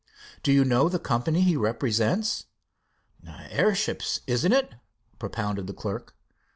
"Do 0.41 0.51
you 0.51 0.65
know 0.65 0.89
the 0.89 0.97
company 0.97 1.41
he 1.41 1.55
represents?" 1.55 2.47
"Airships, 3.23 4.21
isn't 4.25 4.51
it?" 4.51 4.73
propounded 5.19 5.67
the 5.67 5.73
clerk. 5.75 6.15